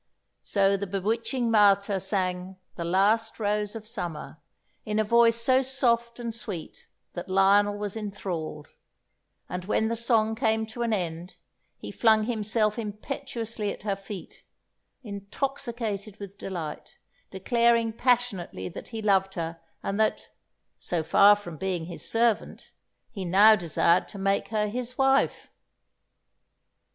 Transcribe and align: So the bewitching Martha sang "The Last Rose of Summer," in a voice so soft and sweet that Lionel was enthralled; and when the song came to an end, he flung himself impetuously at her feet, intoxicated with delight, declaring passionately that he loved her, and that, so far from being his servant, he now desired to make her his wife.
So 0.43 0.77
the 0.77 0.87
bewitching 0.87 1.51
Martha 1.51 1.99
sang 1.99 2.57
"The 2.75 2.83
Last 2.83 3.39
Rose 3.39 3.75
of 3.75 3.87
Summer," 3.87 4.39
in 4.83 4.97
a 4.97 5.03
voice 5.03 5.39
so 5.39 5.61
soft 5.61 6.19
and 6.19 6.33
sweet 6.33 6.87
that 7.13 7.29
Lionel 7.29 7.77
was 7.77 7.95
enthralled; 7.95 8.69
and 9.47 9.65
when 9.65 9.89
the 9.89 9.95
song 9.95 10.33
came 10.33 10.65
to 10.65 10.81
an 10.81 10.91
end, 10.91 11.35
he 11.77 11.91
flung 11.91 12.23
himself 12.23 12.79
impetuously 12.79 13.71
at 13.71 13.83
her 13.83 13.95
feet, 13.95 14.43
intoxicated 15.03 16.19
with 16.19 16.35
delight, 16.35 16.97
declaring 17.29 17.93
passionately 17.93 18.67
that 18.69 18.87
he 18.87 19.03
loved 19.03 19.35
her, 19.35 19.61
and 19.83 19.99
that, 19.99 20.29
so 20.79 21.03
far 21.03 21.35
from 21.35 21.57
being 21.57 21.85
his 21.85 22.03
servant, 22.03 22.71
he 23.11 23.23
now 23.23 23.55
desired 23.55 24.07
to 24.07 24.17
make 24.17 24.47
her 24.47 24.67
his 24.67 24.97
wife. 24.97 25.51